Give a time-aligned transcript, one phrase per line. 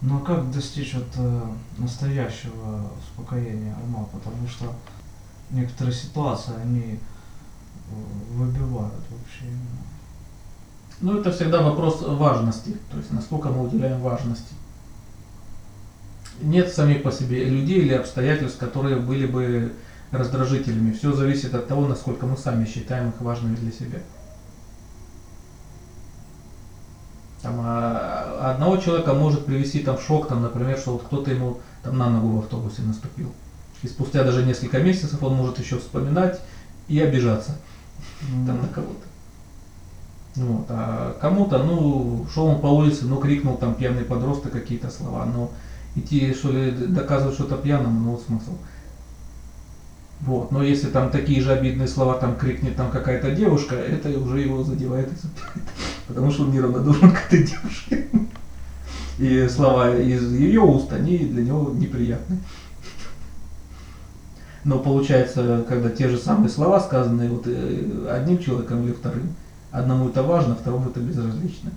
[0.00, 1.42] Но Ну, а как достичь вот э,
[1.78, 4.06] настоящего успокоения ума?
[4.12, 4.72] Потому что
[5.50, 7.00] некоторые ситуации, они
[7.90, 7.94] э,
[8.34, 9.44] выбивают вообще.
[11.00, 14.54] Ну, это всегда вопрос важности, то есть насколько мы уделяем важности.
[16.40, 19.72] Нет самих по себе людей или обстоятельств, которые были бы
[20.12, 20.92] раздражителями.
[20.92, 23.98] Все зависит от того, насколько мы сами считаем их важными для себя.
[27.42, 27.97] Там, а,
[28.40, 32.08] одного человека может привести там, в шок, там, например, что вот кто-то ему там, на
[32.10, 33.32] ногу в автобусе наступил.
[33.82, 36.40] И спустя даже несколько месяцев он может еще вспоминать
[36.88, 37.56] и обижаться
[38.20, 39.08] там Ну, на кого-то.
[40.36, 40.66] Вот.
[40.68, 45.50] А кому-то, ну, шел он по улице, ну, крикнул там пьяный подросток какие-то слова, но
[45.96, 48.52] идти, что ли, доказывать что-то пьяному, ну, вот смысл.
[50.20, 50.50] Вот.
[50.50, 54.64] Но если там такие же обидные слова там крикнет там какая-то девушка, это уже его
[54.64, 55.10] задевает.
[56.08, 58.08] Потому что он неравнодушен к этой девушке.
[59.18, 62.38] И слова из ее уст, они для него неприятны.
[64.64, 69.34] Но получается, когда те же самые слова сказанные вот э, одним человеком или вторым,
[69.70, 71.70] одному это важно, второму это безразлично.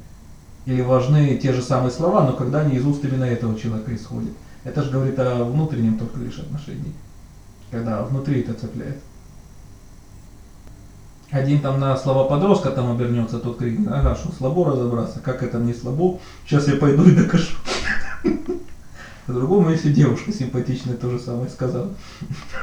[0.66, 4.34] Или важны те же самые слова, но когда они из уст именно этого человека исходят.
[4.64, 6.94] Это же говорит о внутреннем только лишь отношении.
[7.72, 9.00] Когда внутри это цепляет.
[11.32, 15.60] Один там на слова подростка там обернется, тот крикнет, ага, что слабо разобраться, как это
[15.60, 17.56] мне слабо, сейчас я пойду и докажу.
[19.26, 21.90] По-другому, если девушка симпатичная то же самое сказала.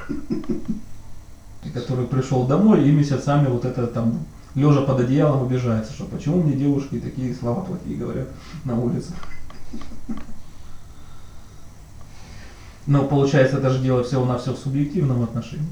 [1.72, 6.54] Который пришел домой и месяцами вот это там лежа под одеялом обижается, что почему мне
[6.54, 8.28] девушки такие слова плохие говорят
[8.64, 9.14] на улице.
[12.86, 15.68] Но получается это же дело всего на все в субъективном отношении.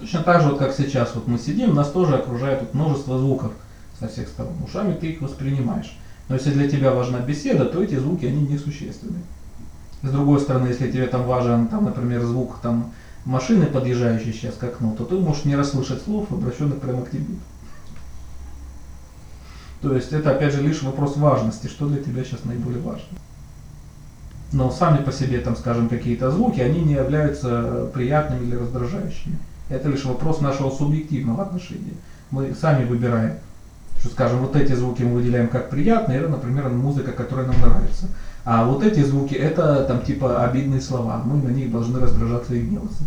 [0.00, 3.52] Точно так же, вот как сейчас, вот мы сидим, нас тоже окружает вот множество звуков
[3.98, 4.52] со всех сторон.
[4.62, 5.96] Ушами ты их воспринимаешь.
[6.28, 9.20] Но если для тебя важна беседа, то эти звуки, они несущественны.
[10.02, 12.92] С другой стороны, если тебе там важен, там, например, звук там,
[13.24, 17.36] машины, подъезжающей сейчас к окну, то ты можешь не расслышать слов, обращенных прямо к тебе.
[19.80, 23.18] То есть это опять же лишь вопрос важности, что для тебя сейчас наиболее важно.
[24.52, 29.38] Но сами по себе, там, скажем, какие-то звуки, они не являются приятными или раздражающими.
[29.68, 31.94] Это лишь вопрос нашего субъективного отношения.
[32.30, 33.38] Мы сами выбираем,
[34.00, 38.08] что, скажем, вот эти звуки мы выделяем как приятные, это, например, музыка, которая нам нравится.
[38.44, 42.62] А вот эти звуки, это там типа обидные слова, мы на них должны раздражаться и
[42.62, 43.02] гневаться.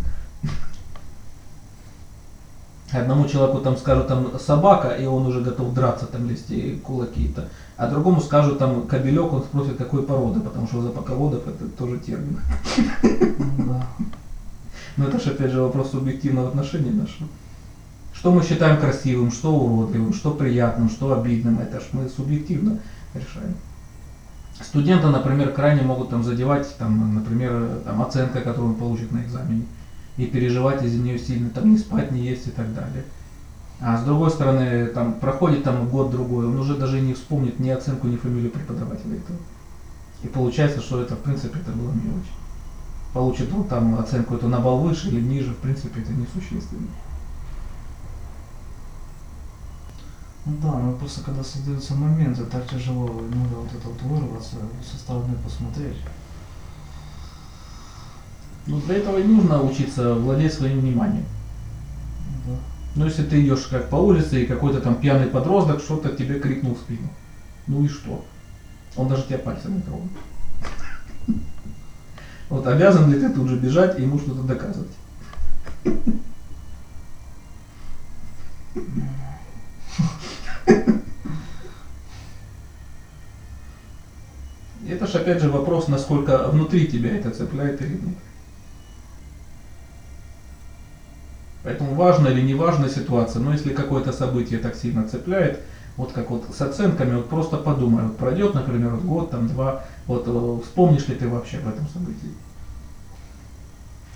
[2.92, 7.48] Одному человеку там скажут там собака, и он уже готов драться, там лезть и кулаки-то.
[7.78, 12.40] А другому скажут там кобелек, он спросит какой породы, потому что запаководов это тоже термин.
[13.04, 13.88] ну да.
[15.00, 17.30] Но это же опять же вопрос субъективного отношения нашего.
[18.14, 22.80] Что мы считаем красивым, что уродливым, что приятным, что обидным, это ж мы субъективно
[23.14, 23.56] решаем.
[24.62, 29.64] Студенты, например, крайне могут там задевать, там, например, там, оценка, которую он получит на экзамене,
[30.18, 33.06] и переживать из-за нее сильно, там, не спать, не есть и так далее.
[33.80, 38.08] А с другой стороны, там, проходит там год-другой, он уже даже не вспомнит ни оценку,
[38.08, 39.40] ни фамилию преподавателя этого.
[40.24, 42.28] И получается, что это, в принципе, это было мелочь.
[43.14, 46.88] Получит он там оценку эту на балл выше или ниже, в принципе, это несущественно.
[50.46, 54.56] Ну да, но просто когда создаются моменты, так тяжело иногда вот это вот вырваться,
[54.90, 55.98] со стороны посмотреть.
[58.68, 61.26] Ну, для этого и нужно учиться владеть своим вниманием.
[62.46, 62.60] Ну Да.
[62.96, 66.76] Ну, если ты идешь как по улице, и какой-то там пьяный подросток что-то тебе крикнул
[66.76, 67.10] в спину.
[67.68, 68.24] Ну и что?
[68.96, 70.10] Он даже тебя пальцем не тронул.
[72.50, 74.90] Вот обязан ли ты тут же бежать и ему что-то доказывать?
[84.88, 88.18] Это же опять же вопрос, насколько внутри тебя это цепляет или нет.
[91.64, 95.64] Поэтому важна или не важна ситуация, но если какое-то событие так сильно цепляет,
[96.00, 99.84] вот как вот с оценками, вот просто подумай, вот пройдет, например, вот год, там, два,
[100.08, 102.32] вот э, вспомнишь ли ты вообще об этом событии?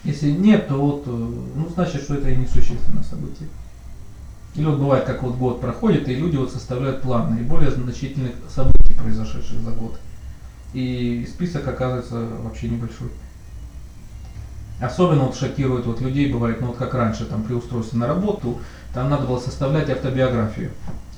[0.06, 3.50] Если нет, то вот, э, ну, значит, что это и несущественное событие.
[4.56, 8.94] Или вот бывает, как вот год проходит, и люди вот составляют планы наиболее значительных событий,
[8.98, 10.00] произошедших за год.
[10.74, 13.10] И список оказывается вообще небольшой.
[14.80, 18.60] Особенно вот шокирует вот людей, бывает, ну вот как раньше, там при устройстве на работу,
[18.94, 20.72] там надо было составлять автобиографию.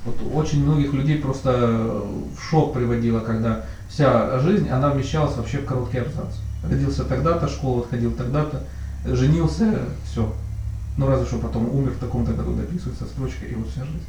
[0.06, 5.66] Вот очень многих людей просто в шок приводило, когда вся жизнь, она вмещалась вообще в
[5.66, 6.36] короткий абзац.
[6.64, 8.64] Родился тогда-то, школу отходил тогда-то,
[9.06, 10.32] женился, все.
[10.98, 14.06] Ну разве что потом умер в таком-то году, дописывается строчка, и вот вся жизнь.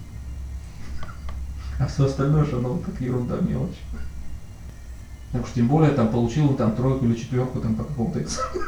[1.79, 3.77] А все остальное, что оно вот так ерунда, мелочь.
[5.33, 8.65] Так уж тем более там получил там тройку или четверку там по какому-то экзамену.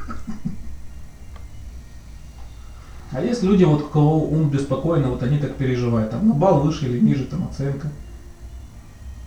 [3.10, 6.60] А есть люди, вот у кого ум беспокойно, вот они так переживают, там на балл
[6.60, 7.88] выше или ниже, там оценка.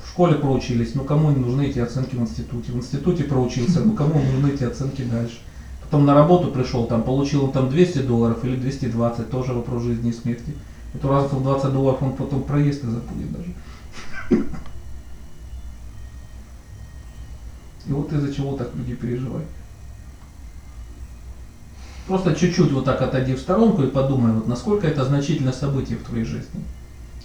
[0.04, 2.72] В школе проучились, ну кому не нужны эти оценки в институте.
[2.72, 5.40] В институте проучился, ну кому нужны эти оценки дальше.
[5.82, 10.12] Потом на работу пришел, там получил он там 200 долларов или 220, тоже вопрос жизни
[10.12, 10.54] и смерти.
[10.94, 13.54] Эту разницу в 20 долларов он потом проезд и забудет даже.
[17.88, 19.48] И вот из-за чего так люди переживают.
[22.08, 26.04] Просто чуть-чуть вот так отойди в сторонку и подумай, вот насколько это значительное событие в
[26.04, 26.62] твоей жизни.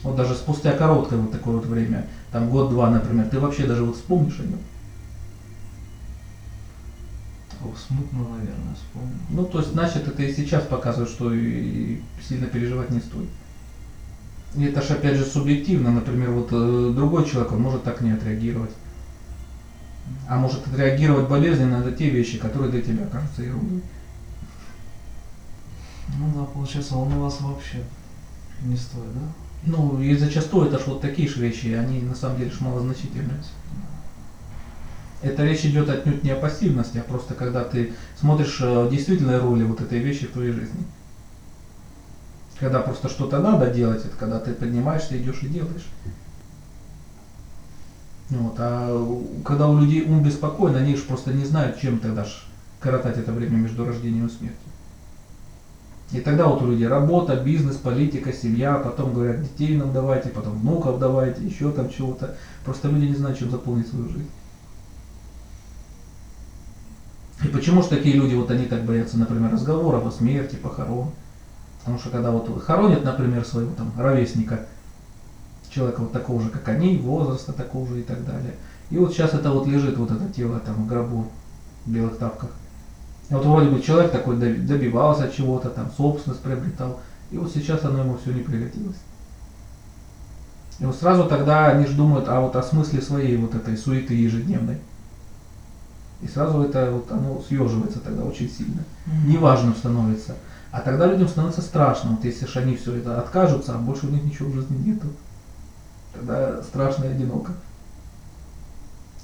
[0.03, 3.97] Вот даже спустя короткое вот такое вот время, там год-два, например, ты вообще даже вот
[3.97, 4.61] вспомнишь о нем.
[7.63, 9.17] О, смутно, наверное, вспомнил.
[9.31, 13.29] Ну, то есть, значит, это и сейчас показывает, что и сильно переживать не стоит.
[14.55, 18.13] И это же опять же субъективно, например, вот э, другой человек, он может так не
[18.13, 18.71] отреагировать.
[20.29, 23.83] А может отреагировать болезненно на те вещи, которые для тебя кажутся ерундой.
[26.19, 27.79] Ну да, получается, волноваться вообще
[28.63, 29.21] не стоит, да?
[29.67, 33.43] Ну, и зачастую это ж вот такие же вещи, они на самом деле ж малозначительные.
[35.23, 39.65] Это речь идет отнюдь не о пассивности, а просто когда ты смотришь э, действительные роли
[39.65, 40.85] вот этой вещи в твоей жизни.
[42.61, 45.87] Когда просто что-то надо делать, это когда ты поднимаешься, идешь и делаешь.
[48.31, 52.45] Вот, а когда у людей ум беспокоен, они же просто не знают, чем тогда ж
[52.81, 54.66] коротать это время между рождением и смертью.
[56.13, 60.59] И тогда вот у людей работа, бизнес, политика, семья, потом говорят, детей нам давайте, потом
[60.61, 62.37] внуков давайте, еще там чего-то.
[62.65, 64.31] Просто люди не знают, чем заполнить свою жизнь.
[67.45, 71.11] И почему же такие люди, вот они так боятся, например, разговоров о смерти, похорон?
[71.81, 74.67] Потому что когда вот хоронят, например, своего там ровесника,
[75.69, 78.55] человека вот такого же, как они, возраста такого же и так далее.
[78.91, 81.27] И вот сейчас это вот лежит, вот это тело там в гробу,
[81.85, 82.51] в белых тапках.
[83.29, 87.01] И вот вроде бы человек такой доби- добивался чего-то, там собственность приобретал,
[87.31, 88.97] и вот сейчас оно ему все не пригодилось.
[90.79, 94.15] И вот сразу тогда они же думают, а вот о смысле своей вот этой суеты
[94.15, 94.79] ежедневной.
[96.23, 98.83] И сразу это вот оно съеживается тогда очень сильно.
[99.27, 100.37] Неважным становится.
[100.71, 104.11] А тогда людям становится страшно, вот если же они все это откажутся, а больше у
[104.11, 105.07] них ничего в жизни нету.
[106.13, 107.53] Тогда страшно и одиноко.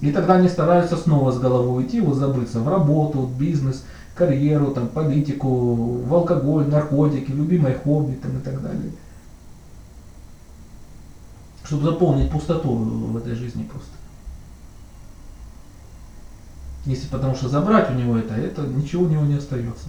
[0.02, 3.84] И тогда они стараются снова с головой уйти, вот забыться в работу, в бизнес,
[4.16, 8.90] карьеру, там, политику, в алкоголь, наркотики, любимое хобби там, и так далее.
[11.62, 13.92] Чтобы заполнить пустоту в этой жизни просто.
[16.84, 19.86] Если потому что забрать у него это, это ничего у него не остается.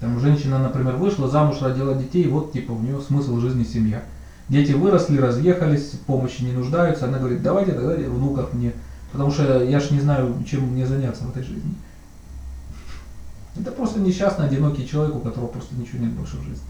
[0.00, 4.02] Там женщина, например, вышла замуж, родила детей, вот типа у нее смысл жизни семья.
[4.50, 7.06] Дети выросли, разъехались, помощи не нуждаются.
[7.06, 8.72] Она говорит, давайте тогда внуков мне,
[9.12, 11.74] потому что я ж не знаю, чем мне заняться в этой жизни.
[13.56, 16.66] Это просто несчастный, одинокий человек, у которого просто ничего нет больше в жизни.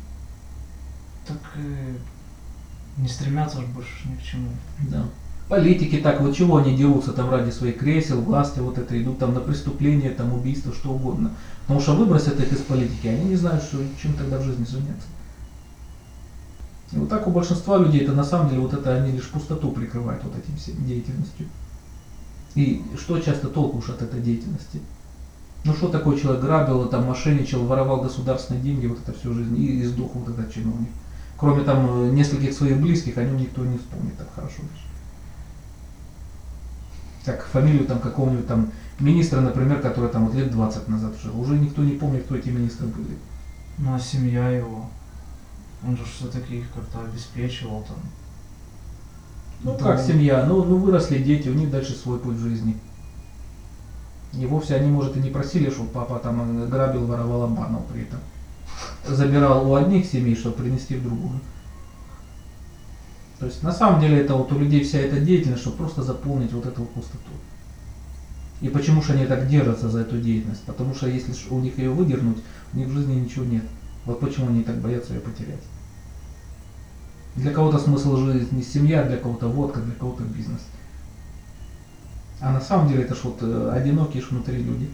[1.26, 4.48] Так и не стремятся же больше ни к чему.
[4.90, 5.06] Да.
[5.48, 9.32] Политики так, вот чего они дерутся там ради своих кресел, власти, вот это, идут там
[9.32, 11.32] на преступления, там убийства, что угодно.
[11.62, 15.06] Потому что выбросят их из политики, они не знают, что, чем тогда в жизни заняться.
[16.92, 19.70] И вот так у большинства людей это на самом деле вот это они лишь пустоту
[19.70, 21.46] прикрывают вот этим всем деятельностью.
[22.54, 24.80] И что часто толку уж от этой деятельности?
[25.64, 29.80] Ну что такой человек грабил, там мошенничал, воровал государственные деньги вот это всю жизнь и,
[29.80, 30.88] и сдох вот этот чиновник.
[31.36, 34.84] Кроме там э, нескольких своих близких, о нем никто не вспомнит так хорошо даже.
[37.24, 41.38] Как фамилию там какого-нибудь там министра, например, который там вот лет 20 назад жил.
[41.38, 43.16] Уже никто не помнит, кто эти министры были.
[43.78, 44.88] Ну а семья его,
[45.86, 47.96] он же все-таки их как-то обеспечивал там.
[49.62, 49.96] Ну Да.
[49.96, 52.76] как семья, ну, ну выросли дети, у них дальше свой путь в жизни.
[54.32, 58.20] И вовсе они, может, и не просили, чтобы папа там грабил, воровал, обманул при этом.
[59.06, 61.40] Забирал у одних семей, чтобы принести в другую.
[63.38, 66.52] То есть на самом деле это вот у людей вся эта деятельность, чтобы просто заполнить
[66.52, 67.32] вот эту пустоту.
[68.60, 70.62] И почему же они так держатся за эту деятельность?
[70.64, 72.38] Потому что если у них ее выдернуть,
[72.74, 73.64] у них в жизни ничего нет.
[74.06, 75.62] Вот почему они так боятся ее потерять.
[77.36, 80.60] Для кого-то смысл жизни семья, для кого-то водка, для кого-то бизнес.
[82.40, 84.90] А на самом деле это ж вот э, одинокие ж внутри люди.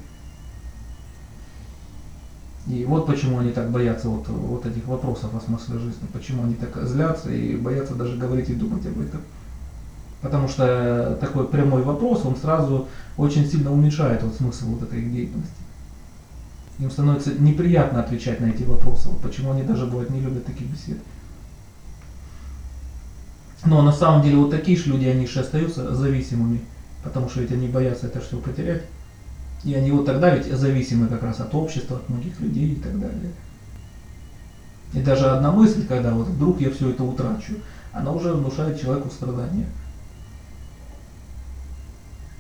[2.67, 6.07] И вот почему они так боятся вот, вот этих вопросов о смысле жизни.
[6.13, 9.21] Почему они так злятся и боятся даже говорить и думать об этом.
[10.21, 15.55] Потому что такой прямой вопрос, он сразу очень сильно уменьшает вот смысл вот этой деятельности.
[16.79, 19.09] Им становится неприятно отвечать на эти вопросы.
[19.09, 20.99] Вот почему они даже бывает не любят таких бесед.
[23.65, 26.61] Но на самом деле вот такие же люди, они же остаются зависимыми.
[27.03, 28.83] Потому что ведь они боятся это все потерять.
[29.65, 32.99] И они вот тогда ведь зависимы как раз от общества, от многих людей и так
[32.99, 33.33] далее.
[34.93, 37.55] И даже одна мысль, когда вот вдруг я все это утрачу,
[37.93, 39.67] она уже внушает человеку страдания.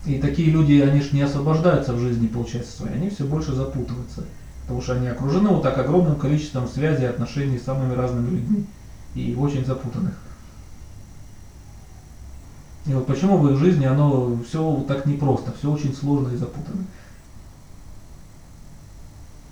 [0.06, 4.24] И такие люди, они же не освобождаются в жизни, получается, своей, они все больше запутываются.
[4.62, 8.66] Потому что они окружены вот так огромным количеством связей, отношений с самыми разными людьми.
[9.14, 10.14] И очень запутанных.
[12.86, 16.84] И вот почему в их жизни оно все так непросто, все очень сложно и запутанно.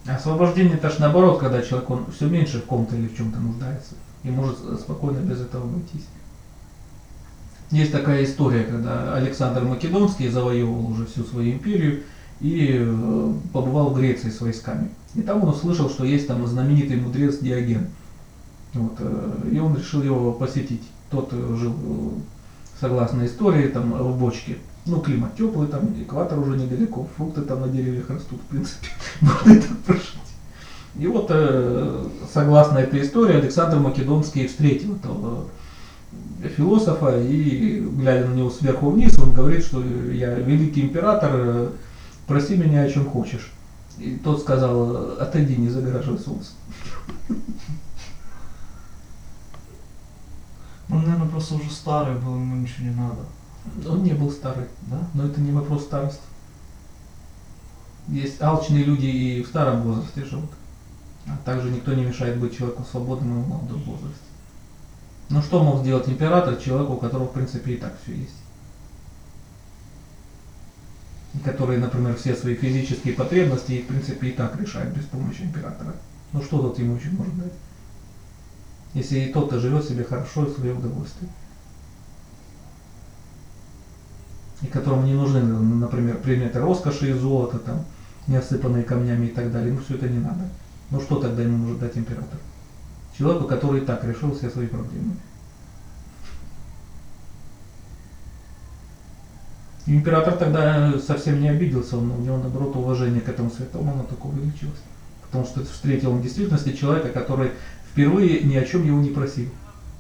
[0.07, 3.95] Освобождение это ж наоборот, когда человек он все меньше в ком-то или в чем-то нуждается
[4.23, 6.07] и может спокойно без этого обойтись.
[7.71, 12.03] Есть такая история, когда Александр Македонский завоевывал уже всю свою империю
[12.41, 14.91] и э, побывал в Греции с войсками.
[15.15, 17.89] И там он услышал, что есть там знаменитый мудрец Диоген.
[18.75, 20.83] Вот, э, и он решил его посетить.
[21.11, 21.75] Тот э, жил,
[22.81, 24.59] согласно истории, там в бочке.
[24.87, 28.89] Ну, климат теплый, там экватор уже недалеко, фрукты там на деревьях растут, в принципе,
[29.23, 30.15] можно и прожить.
[30.99, 31.33] И вот,
[32.33, 35.47] согласно этой истории, Александр Македонский встретил этого
[36.57, 41.73] философа и, глядя на него сверху вниз, он говорит, что я великий император,
[42.27, 43.53] проси меня о чем хочешь.
[43.99, 46.53] И тот сказал, отойди, не загораживай солнце.
[50.91, 53.21] Он, наверное, просто уже старый был, ему ничего не надо.
[53.89, 55.09] Он не был старый, Да?
[55.15, 56.21] но это не вопрос старости.
[58.09, 60.51] Есть алчные люди и в старом возрасте живут.
[61.27, 64.21] А также никто не мешает быть человеку свободным и в молодом возрасте.
[65.35, 68.37] Ну что мог сделать император человеку, у которого в принципе и так все есть?
[71.35, 75.97] И который, например, все свои физические потребности в принципе и так решает без помощи императора.
[76.33, 77.53] Ну что тот ему еще может дать?
[78.93, 81.29] Если и тот-то живет себе хорошо и в свое удовольствие.
[84.63, 87.85] И которому не нужны, например, предметы роскоши и золота, там,
[88.29, 89.71] не осыпанные камнями и так далее.
[89.71, 90.49] Ему все это не надо.
[90.91, 92.39] Ну что тогда ему может дать император?
[93.17, 95.15] Человеку, который так решил все свои проблемы.
[99.87, 104.27] Император тогда совсем не обиделся, он, у него наоборот уважение к этому святому, оно только
[104.27, 104.81] увеличилось.
[105.23, 107.53] Потому что встретил он в действительности человека, который
[107.93, 109.51] впервые ни о чем его не просил.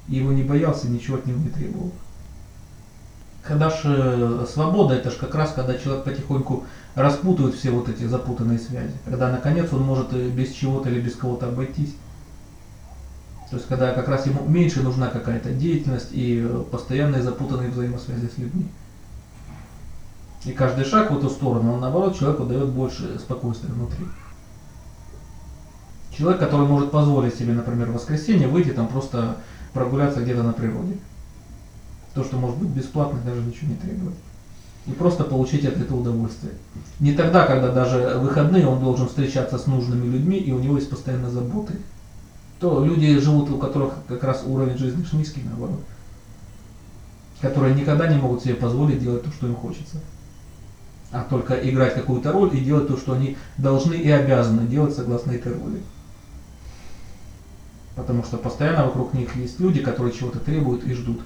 [0.08, 1.92] Его не боялся, ничего от него не требовал.
[3.42, 8.04] Когда же э, свобода, это же как раз, когда человек потихоньку распутывает все вот эти
[8.04, 8.94] запутанные связи.
[9.04, 11.94] Когда наконец он может э, без чего-то или без кого-то обойтись.
[13.54, 18.36] То есть когда как раз ему меньше нужна какая-то деятельность и постоянные запутанные взаимосвязи с
[18.36, 18.66] людьми.
[20.44, 24.06] И каждый шаг в эту сторону, он наоборот человеку дает больше спокойствия внутри.
[26.10, 29.36] Человек, который может позволить себе, например, в воскресенье выйти там просто
[29.72, 30.98] прогуляться где-то на природе.
[32.14, 34.16] То, что может быть бесплатно, даже ничего не требует.
[34.88, 36.54] И просто получить от этого удовольствие.
[36.98, 40.90] Не тогда, когда даже выходные он должен встречаться с нужными людьми, и у него есть
[40.90, 41.74] постоянно заботы.
[42.60, 45.80] То люди живут, у которых как раз уровень жизни низкий, наоборот.
[47.40, 49.98] Которые никогда не могут себе позволить делать то, что им хочется.
[51.10, 55.32] А только играть какую-то роль и делать то, что они должны и обязаны делать согласно
[55.32, 55.82] этой роли.
[57.94, 61.20] Потому что постоянно вокруг них есть люди, которые чего-то требуют и ждут.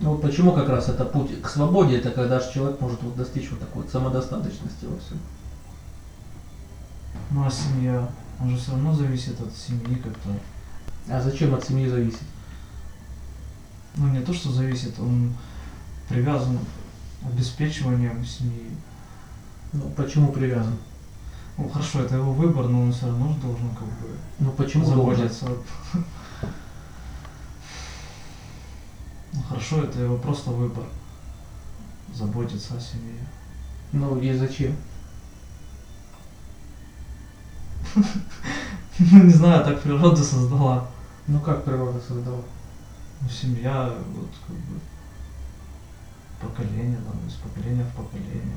[0.00, 3.16] Ну вот почему как раз это путь к свободе, это когда же человек может вот
[3.16, 5.18] достичь вот такой вот самодостаточности во всем.
[7.30, 8.08] Ну а семья,
[8.40, 10.30] он же все равно зависит от семьи как-то.
[11.08, 12.28] А зачем от семьи зависеть?
[13.96, 15.34] Ну не то, что зависит, он
[16.08, 16.58] привязан
[17.24, 18.70] обеспечиванием семьи.
[19.72, 20.76] Ну почему привязан?
[21.56, 24.84] Ну хорошо, это его выбор, но он все равно же должен как бы Ну почему
[24.84, 25.46] заботиться.
[29.32, 30.84] Ну хорошо, это его просто выбор.
[32.14, 33.26] Заботиться о семье.
[33.92, 34.76] Ну и зачем?
[38.98, 40.88] Ну не знаю, так природа создала.
[41.26, 42.40] Ну как природа создала?
[43.20, 44.80] Ну, семья, вот как бы
[46.40, 48.56] поколение, там, из поколения в поколение.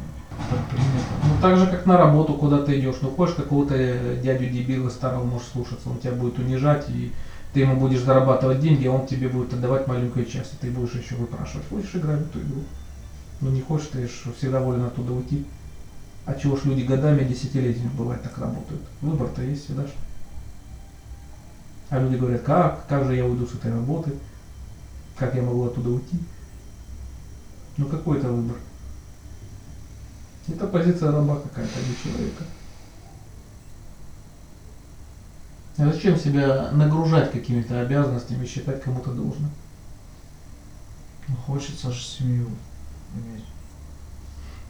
[0.49, 1.13] Так принято.
[1.25, 2.97] Ну так же, как на работу куда ты идешь.
[3.01, 3.75] Ну хочешь какого-то
[4.15, 7.11] дядю дебила старого можешь слушаться, он тебя будет унижать, и
[7.53, 10.93] ты ему будешь зарабатывать деньги, а он тебе будет отдавать маленькую часть, и ты будешь
[10.93, 11.67] еще выпрашивать.
[11.69, 12.63] Хочешь играть в эту игру?
[13.41, 15.45] Ну не хочешь, ты ж всегда волен оттуда уйти.
[16.29, 18.83] А чего ж люди годами, десятилетиями бывает так работают?
[19.01, 19.93] Выбор-то есть всегда же.
[21.89, 22.85] А люди говорят, как?
[22.85, 24.13] Как же я уйду с этой работы?
[25.17, 26.19] Как я могу оттуда уйти?
[27.77, 28.57] Ну какой это выбор?
[30.47, 32.43] Это позиция раба какая-то для человека.
[35.77, 39.49] А зачем себя нагружать какими-то обязанностями считать кому-то должным?
[41.27, 42.45] Ну хочется же семью.
[43.15, 43.45] иметь.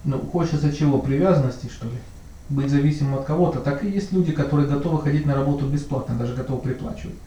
[0.03, 0.99] Ну, хочется чего?
[0.99, 1.97] Привязанности, что ли?
[2.49, 3.59] Быть зависимым от кого-то.
[3.59, 7.17] Так и есть люди, которые готовы ходить на работу бесплатно, даже готовы приплачивать.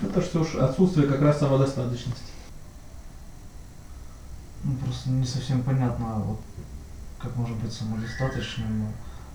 [0.00, 2.32] Это все ж отсутствие как раз самодостаточности.
[4.64, 6.40] Ну, просто не совсем понятно, вот,
[7.20, 8.88] как можно быть самодостаточным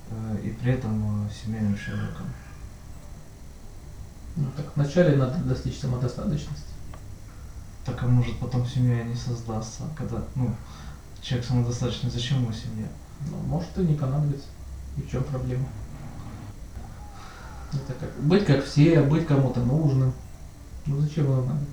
[0.09, 2.27] э, и при этом э, семейным человеком.
[4.35, 6.76] Ну, так вначале надо достичь самодостаточности.
[7.87, 10.53] Так а может потом семья не создастся, когда, ну,
[11.21, 12.87] человек самодостаточный, зачем ему семья?
[13.31, 14.47] Ну, может и не понадобится.
[14.97, 15.65] И в чем проблема?
[17.71, 20.11] Это как быть как все, быть кому-то нужным.
[20.85, 21.65] Ну зачем оно надо?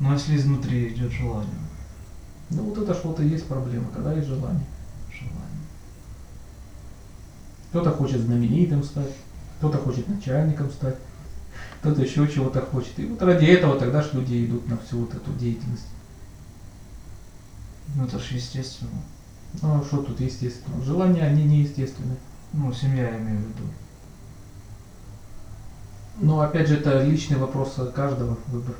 [0.00, 1.48] Ну а если изнутри идет желание,
[2.50, 4.66] Ну вот это и есть проблема, когда есть желание.
[5.12, 5.66] желание.
[7.70, 9.12] Кто-то хочет знаменитым стать,
[9.58, 10.96] кто-то хочет начальником стать,
[11.82, 12.96] кто-то еще чего-то хочет.
[13.00, 15.88] И вот ради этого тогда ж люди идут на всю вот эту деятельность.
[17.96, 19.02] Ну это ж естественно.
[19.60, 20.80] Ну а что тут естественно?
[20.84, 22.16] Желания, они неестественны.
[22.52, 23.64] Ну, семья я имею в виду.
[26.20, 28.76] Но опять же это личный вопрос каждого выбор.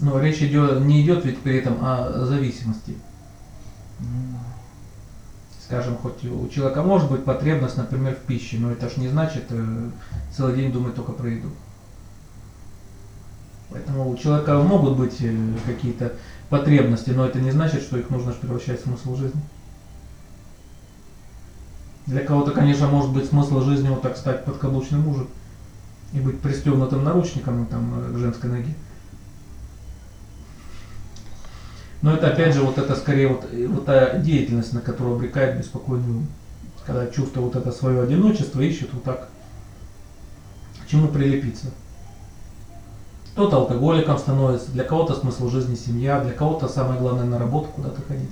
[0.00, 2.96] Но речь идет, не идет ведь при этом о зависимости.
[4.00, 4.38] Ну.
[5.62, 9.46] Скажем, хоть у человека может быть потребность, например, в пище, но это ж не значит
[9.50, 9.90] э,
[10.34, 11.50] целый день думать только про еду.
[13.70, 15.34] Поэтому у человека могут быть э,
[15.66, 16.12] какие-то
[16.50, 19.40] потребности, но это не значит, что их нужно превращать в смысл жизни.
[22.06, 25.28] Для кого-то, конечно, может быть смысл жизни вот так стать подкаблучным мужем
[26.12, 28.74] и быть пристегнутым наручником там, э, к женской ноге.
[32.02, 35.58] Но это опять же вот это скорее вот, э, вот та деятельность, на которую обрекает
[35.58, 36.28] беспокойный ум.
[36.86, 39.28] Когда чувство вот это свое одиночество ищет вот так,
[40.84, 41.72] к чему прилепиться.
[43.36, 48.00] Кто-то алкоголиком становится, для кого-то смысл жизни семья, для кого-то самое главное на работу куда-то
[48.00, 48.30] ходить.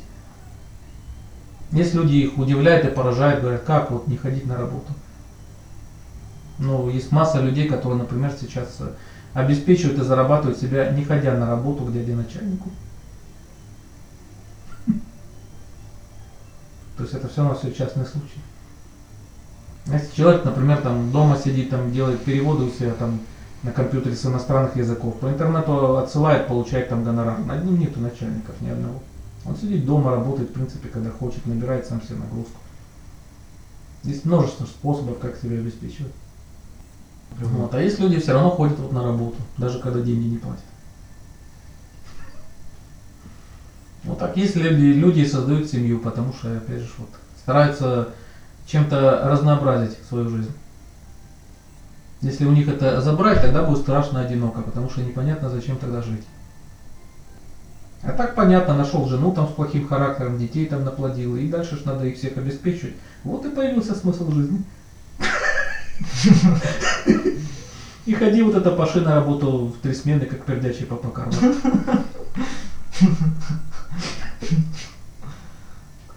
[1.73, 4.91] Есть люди их удивляют и поражают, говорят, как вот не ходить на работу.
[6.59, 8.93] Ну, есть масса людей, которые, например, сейчас э,
[9.35, 12.71] обеспечивают и зарабатывают себя, не ходя на работу к дяде начальнику.
[16.97, 18.41] То есть это все равно все частный случай.
[19.85, 23.21] Если человек, например, там дома сидит, там делает переводы у себя там
[23.65, 27.39] на компьютере с иностранных языков, по интернету отсылает, получает там гонорар.
[27.39, 29.03] Над ним нету начальников ни одного.
[29.47, 32.61] Он сидит дома, работает, в принципе, когда хочет, набирает сам себе нагрузку.
[34.03, 36.13] Есть множество способов, как себя обеспечивать.
[37.39, 37.75] Вот.
[37.75, 40.63] А есть люди все равно ходят вот на работу, даже когда деньги не платят.
[44.05, 48.11] Вот так есть люди, люди создают семью, потому что, опять же, вот, стараются
[48.67, 50.53] чем-то разнообразить свою жизнь.
[52.25, 56.25] Если у них это забрать, тогда будет страшно одиноко, потому что непонятно, зачем тогда жить.
[58.03, 61.85] А так понятно, нашел жену там с плохим характером, детей там наплодил, и дальше ж
[61.85, 62.95] надо их всех обеспечивать.
[63.25, 64.65] Вот и появился смысл жизни.
[68.07, 71.35] И ходи вот это паши на работу в три смены, как пердячий папа Карло.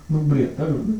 [0.08, 0.94] Ну бред, же, да?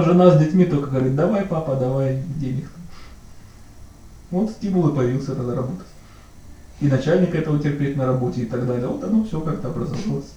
[0.00, 2.70] А дома жена с детьми только говорит, давай, папа, давай денег.
[4.30, 5.86] Вот стимул и появился тогда работать.
[6.80, 8.86] И начальника этого терпеть на работе и так далее.
[8.86, 10.32] Вот оно все как-то образовалось.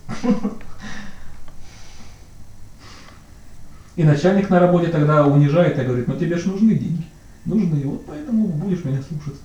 [3.96, 7.06] И начальник на работе тогда унижает и говорит, ну тебе ж нужны деньги.
[7.46, 9.44] Нужны, и вот поэтому будешь меня слушаться.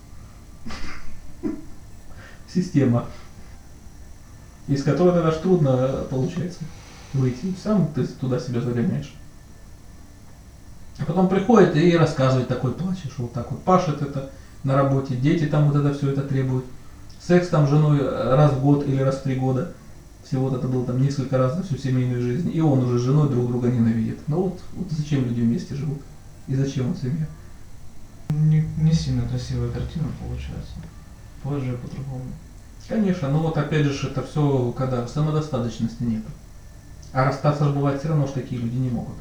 [2.53, 3.07] Система.
[4.67, 6.61] Из которой тогда ж трудно получается
[7.13, 7.55] выйти.
[7.63, 9.18] Сам ты туда себя загоняешь.
[10.99, 14.31] А потом приходит и рассказывает такой плачешь, вот так вот пашет это
[14.65, 16.65] на работе, дети там вот это все это требуют.
[17.21, 19.73] Секс там с женой раз в год или раз в три года.
[20.25, 22.51] Всего вот это было там несколько раз за всю семейную жизнь.
[22.53, 24.19] И он уже с женой друг друга ненавидит.
[24.29, 25.99] Ну вот, вот зачем люди вместе живут?
[26.49, 27.27] И зачем вот семья?
[28.31, 30.73] Не, не сильно красивая картина получается.
[31.43, 32.25] Позже по-другому.
[32.89, 36.25] Конечно, но вот опять же это все, когда самодостаточности нет.
[37.13, 39.17] А расстаться же бывает все равно, что такие люди не могут.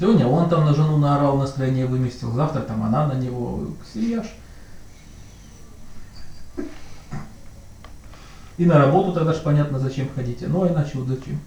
[0.00, 3.66] Сегодня он там на жену наорал, настроение выместил, завтра там она на него.
[3.94, 4.24] Ж.
[8.56, 10.48] И на работу тогда ж понятно, зачем ходите.
[10.48, 11.38] Ну а иначе вот зачем.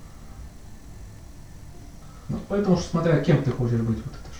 [2.29, 4.37] Ну, поэтому что смотря кем ты хочешь быть, вот это ж.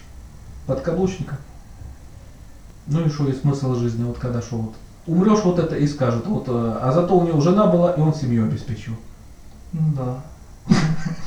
[0.68, 1.38] Подкаблучником.
[2.86, 4.76] Ну и что и смысл жизни, вот когда что вот.
[5.08, 8.14] Умрешь вот это и скажут, вот, э, а зато у него жена была, и он
[8.14, 8.94] семью обеспечил.
[9.72, 10.24] Ну да.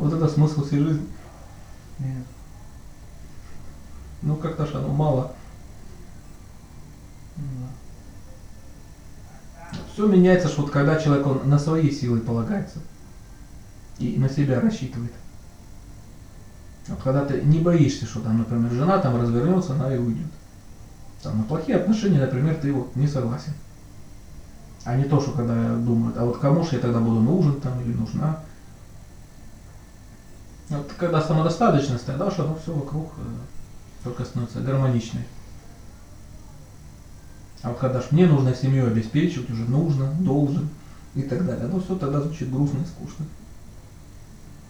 [0.00, 1.06] Вот это смысл всей жизни.
[1.98, 2.24] Нет.
[4.22, 5.34] Ну как-то ж оно мало.
[7.36, 7.68] Да.
[9.92, 12.78] Все меняется, что вот когда человек он на свои силы полагается
[13.98, 15.12] и на себя рассчитывает.
[16.88, 20.32] Вот когда ты не боишься, что там, например, жена там развернется, она и уйдет.
[21.22, 23.52] Там на плохие отношения, например, ты вот не согласен.
[24.84, 27.78] А не то, что когда думают, а вот кому же я тогда буду нужен там
[27.82, 28.40] или нужна.
[30.70, 35.24] Вот когда самодостаточность, тогда что оно все вокруг э, только становится гармоничной.
[37.62, 40.68] А вот когда ж мне нужно семью обеспечивать, уже нужно, должен
[41.16, 43.26] и так далее, ну все тогда звучит грустно и скучно.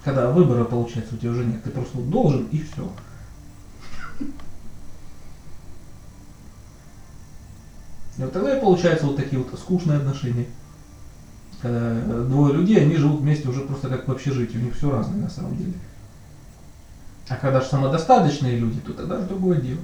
[0.03, 2.91] Когда выбора получается у тебя уже нет, ты просто должен и все.
[8.17, 10.47] И вот тогда и получаются вот такие вот скучные отношения.
[11.61, 14.91] Когда э, двое людей, они живут вместе уже просто как в общежитии, у них все
[14.91, 15.75] разное на самом деле.
[17.31, 19.79] А когда же самодостаточные люди, то тогда же другое дело.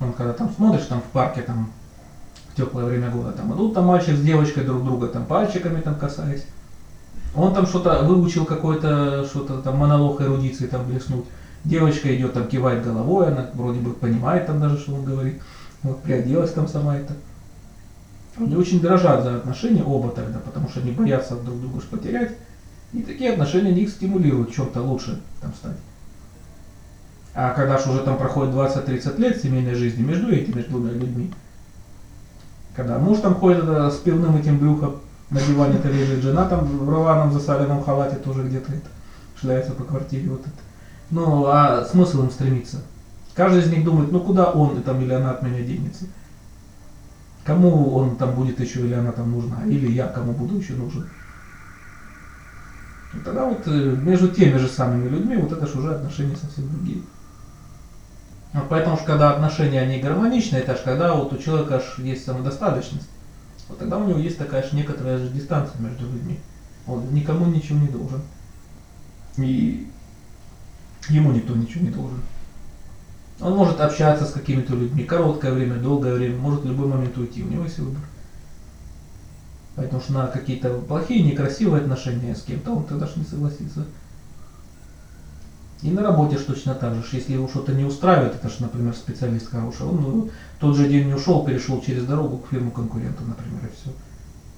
[0.00, 1.70] Он когда там смотришь там в парке, там
[2.48, 5.94] в теплое время года, там идут там мальчик с девочкой друг друга, там пальчиками там
[5.94, 6.44] касаясь.
[7.36, 11.26] Он там что-то выучил какой-то, что-то там монолог эрудиции там блеснуть.
[11.62, 15.40] Девочка идет там кивает головой, она вроде бы понимает там даже, что он говорит.
[15.84, 17.14] Вот приоделась там сама это.
[18.36, 22.32] Они очень дорожат за отношения оба тогда, потому что они боятся друг друга потерять.
[22.92, 25.76] И такие отношения они их стимулируют чем-то лучше там стать.
[27.34, 31.32] А когда же уже там проходит 20-30 лет семейной жизни между этими двумя людьми,
[32.74, 36.88] когда муж там ходит э, с пивным этим брюхом, на диване-то лежит, жена там в
[36.88, 38.88] рваном засаленном халате тоже где-то это,
[39.40, 40.56] шляется по квартире вот это.
[41.10, 42.82] Ну, а смысл им стремиться?
[43.34, 46.06] Каждый из них думает, ну куда он там или она от меня денется?
[47.44, 49.64] Кому он там будет еще или она там нужна?
[49.64, 51.08] Или я кому буду еще нужен?
[53.14, 56.68] И тогда вот э, между теми же самыми людьми вот это же уже отношения совсем
[56.68, 57.02] другие.
[58.54, 62.24] Вот поэтому что когда отношения они гармоничные, это же когда вот у человека аж есть
[62.24, 63.08] самодостаточность.
[63.68, 66.40] Вот тогда у него есть такая же некоторая же дистанция между людьми.
[66.86, 68.22] Он никому ничего не должен.
[69.36, 69.90] И
[71.10, 72.22] ему никто ничего не должен.
[73.40, 77.44] Он может общаться с какими-то людьми короткое время, долгое время, может в любой момент уйти,
[77.44, 78.02] у него есть выбор.
[79.76, 83.86] Поэтому что на какие-то плохие, некрасивые отношения с кем-то он тогда же не согласится.
[85.82, 88.94] И на работе ж точно так же, если его что-то не устраивает, это же, например,
[88.94, 93.22] специалист хороший, он ну, тот же день не ушел, перешел через дорогу к фирму конкуренту,
[93.24, 93.90] например, и все.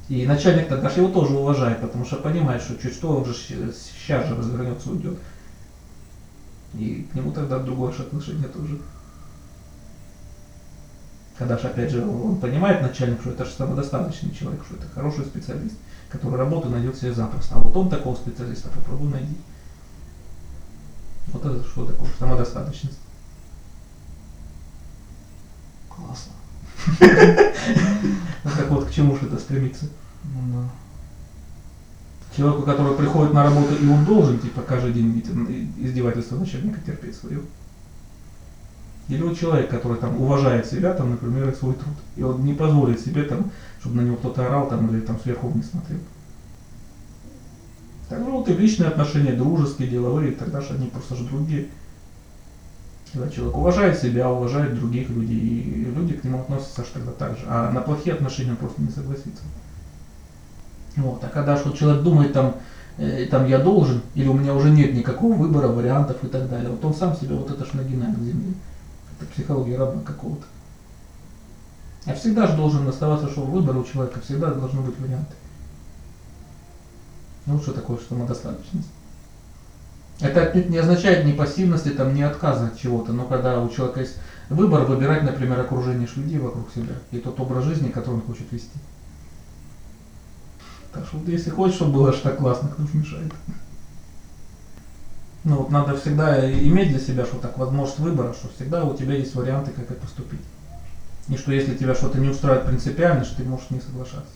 [0.08, 3.34] И начальник тогда же его тоже уважает, потому что понимает, что чуть что, он же
[3.34, 5.18] сейчас же развернется, уйдет.
[6.74, 8.78] И к нему тогда другое же отношение тоже.
[11.36, 15.24] Когда же, опять же, он понимает, начальник, что это же самодостаточный человек, что это хороший
[15.24, 15.74] специалист,
[16.10, 17.56] который работу найдет себе запросто.
[17.56, 19.36] А вот он такого специалиста попробуй найди.
[21.32, 22.98] Вот это что такое самодостаточность.
[25.88, 26.32] Классно.
[27.00, 29.86] Ну так вот, к чему же это стремиться?
[30.24, 30.70] Ну да.
[32.36, 35.22] Человеку, который приходит на работу, и он должен, типа, каждый день
[35.78, 37.40] издевательство начальника терпеть свое.
[39.08, 41.94] Или вот человек, который там уважает себя, там, например, и свой труд.
[42.16, 45.48] И он не позволит себе там, чтобы на него кто-то орал там или там сверху
[45.48, 45.98] вниз смотрел.
[48.10, 51.68] Так же вот и личные отношения, дружеские, деловые, тогда же они просто же другие.
[53.12, 57.38] Когда человек уважает себя, уважает других людей, и люди к нему относятся же тогда так
[57.38, 57.44] же.
[57.46, 59.44] А на плохие отношения он просто не согласится.
[60.96, 61.22] Вот.
[61.22, 62.56] А когда что человек думает там,
[62.98, 66.68] э, там я должен, или у меня уже нет никакого выбора, вариантов и так далее,
[66.70, 68.54] вот он сам себя вот это ж нагинает к земле.
[69.16, 70.46] Это психология раба какого-то.
[72.06, 75.34] А всегда же должен оставаться, что выбор у человека, всегда должны быть варианты.
[77.50, 78.88] Ну что такое самодостаточность?
[80.20, 84.00] Это отнюдь не означает ни пассивности, там, ни отказа от чего-то, но когда у человека
[84.00, 84.16] есть
[84.50, 88.78] выбор выбирать, например, окружение людей вокруг себя и тот образ жизни, который он хочет вести.
[90.92, 93.32] Так что если хочешь, чтобы было так классно, кто мешает.
[95.42, 99.14] Ну вот надо всегда иметь для себя, что так возможность выбора, что всегда у тебя
[99.14, 100.42] есть варианты, как это поступить.
[101.28, 104.34] И что если тебя что-то не устраивает принципиально, что ты можешь не соглашаться.